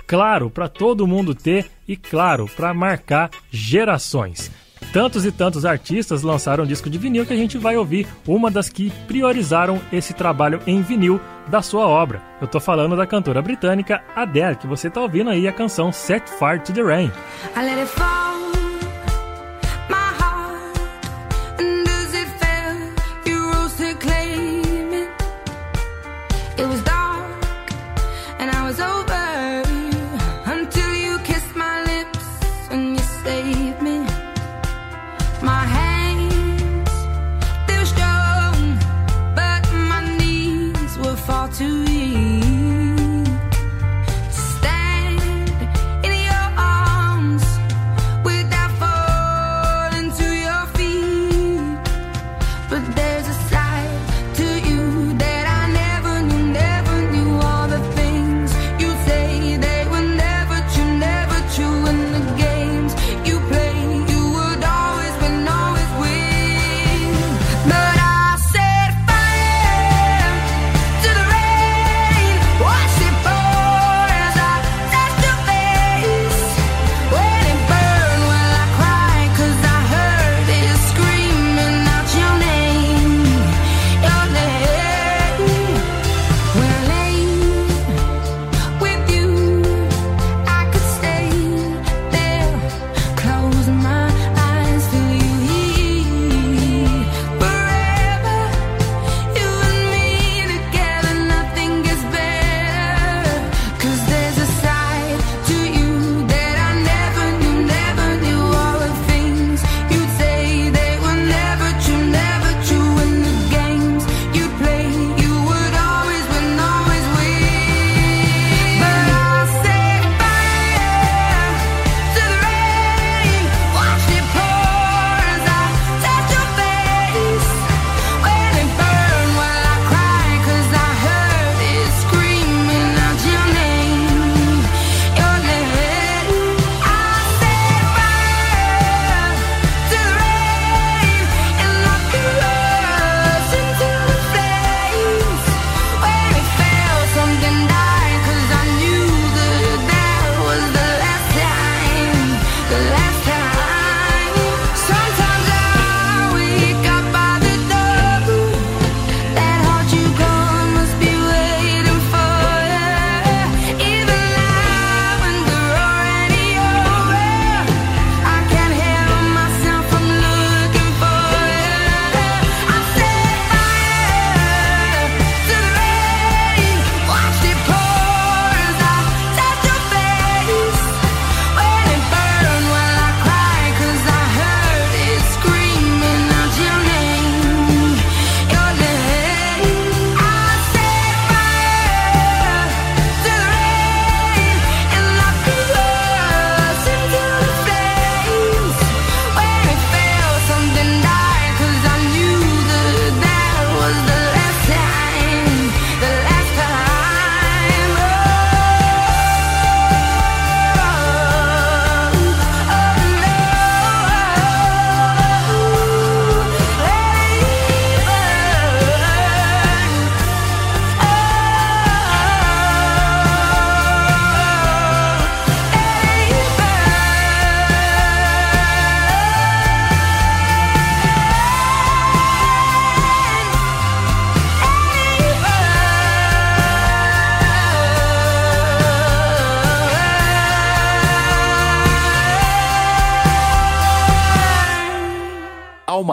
[0.06, 4.50] Claro, para todo mundo ter e claro, para marcar gerações.
[4.92, 8.68] Tantos e tantos artistas lançaram disco de vinil que a gente vai ouvir uma das
[8.70, 12.22] que priorizaram esse trabalho em vinil da sua obra.
[12.40, 16.26] Eu tô falando da cantora britânica Adele, que você tá ouvindo aí a canção Set
[16.38, 17.12] Fire to the Rain.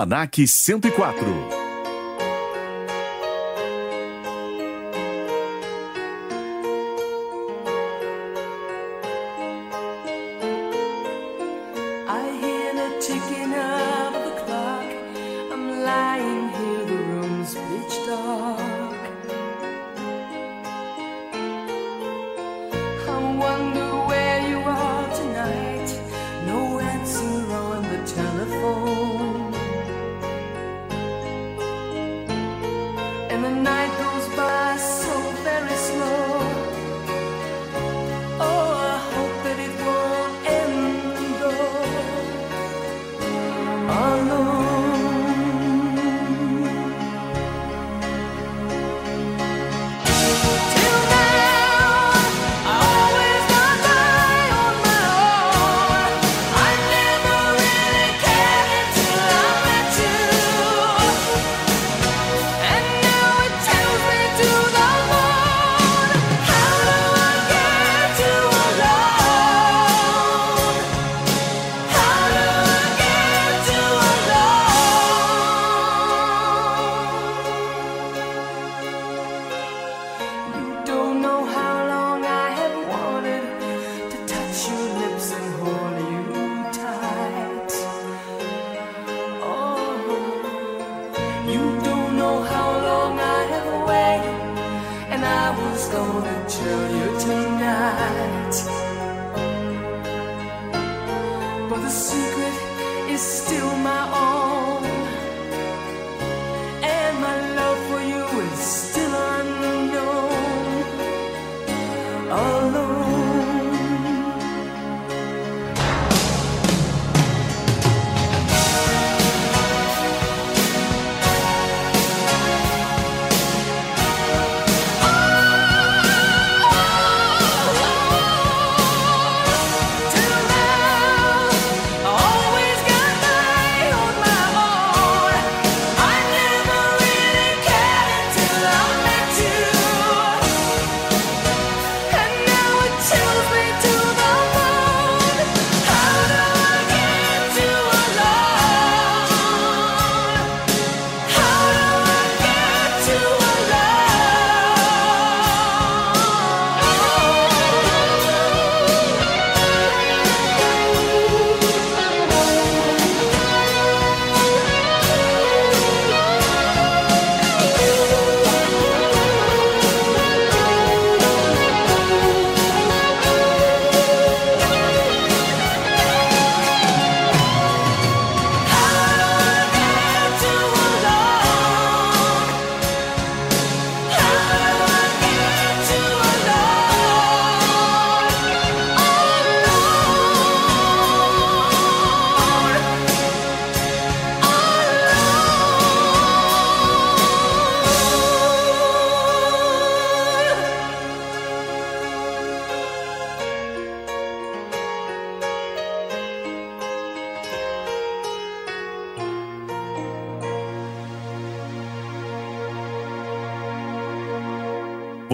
[0.06, 1.55] Almanac 104.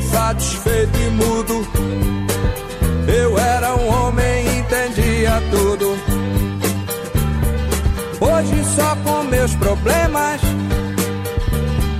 [0.00, 1.66] Satisfeito e mudo.
[3.06, 5.96] Eu era um homem e entendia tudo.
[8.20, 10.40] Hoje só com meus problemas.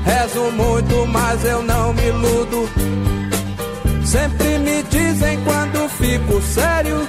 [0.04, 2.68] Rezo muito, mas eu não me iludo.
[4.04, 7.06] Sempre me dizem quando fico sério.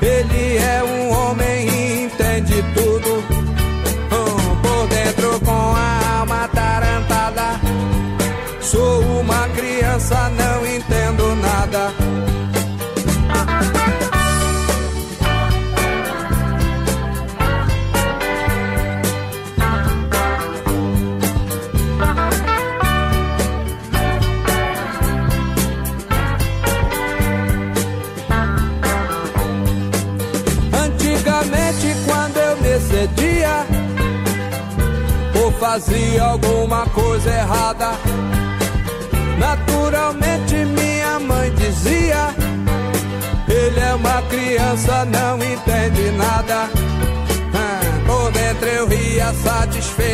[0.00, 2.85] Ele é um homem e entende tudo.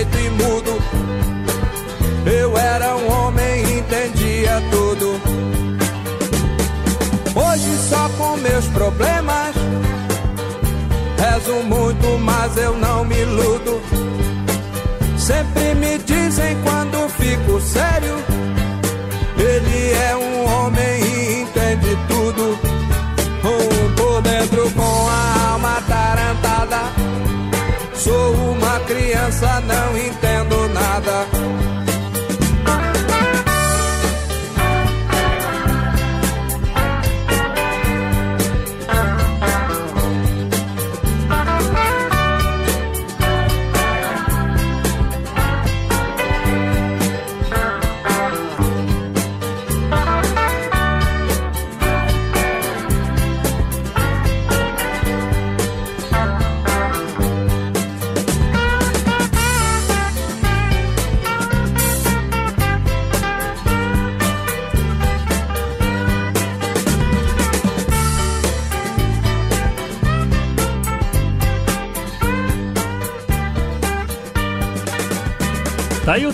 [0.02, 0.82] E mudo.
[2.26, 5.20] Eu era um homem entendia tudo.
[7.34, 9.54] Hoje só com meus problemas.
[11.18, 13.80] Rezo muito, mas eu não me iludo.
[15.18, 18.31] Sempre me dizem quando fico sério.
[29.12, 31.31] Criança, não entendo nada.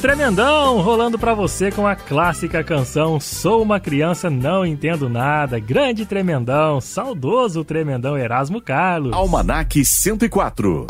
[0.09, 5.59] Tremendão rolando pra você com a clássica canção Sou uma criança, não entendo nada.
[5.59, 9.13] Grande Tremendão, saudoso Tremendão Erasmo Carlos.
[9.13, 10.87] Almanac 104.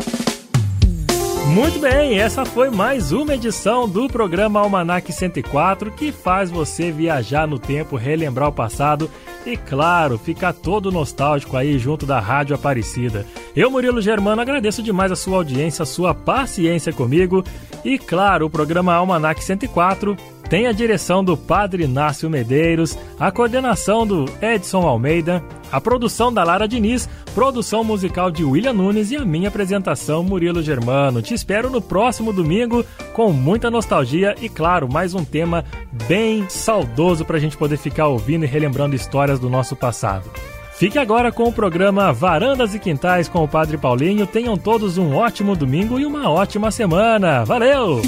[1.47, 7.45] Muito bem, essa foi mais uma edição do programa Almanac 104 que faz você viajar
[7.45, 9.11] no tempo, relembrar o passado
[9.51, 13.25] e, claro, ficar todo nostálgico aí junto da Rádio Aparecida.
[13.55, 17.43] Eu, Murilo Germano, agradeço demais a sua audiência, a sua paciência comigo
[17.83, 20.15] e, claro, o programa Almanac 104
[20.49, 26.43] tem a direção do Padre Inácio Medeiros, a coordenação do Edson Almeida, a produção da
[26.43, 31.21] Lara Diniz, produção musical de William Nunes e a minha apresentação Murilo Germano.
[31.21, 35.63] Te espero no próximo domingo com muita nostalgia e, claro, mais um tema
[36.07, 40.31] bem saudoso para a gente poder ficar ouvindo e relembrando histórias do nosso passado.
[40.73, 44.25] Fique agora com o programa Varandas e Quintais com o Padre Paulinho.
[44.25, 47.43] Tenham todos um ótimo domingo e uma ótima semana.
[47.43, 48.01] Valeu!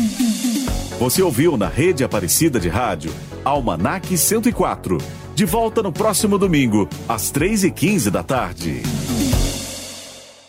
[1.02, 3.12] Você ouviu na Rede Aparecida de Rádio
[3.44, 5.00] Almanac 104.
[5.34, 8.84] De volta no próximo domingo, às 3h15 da tarde.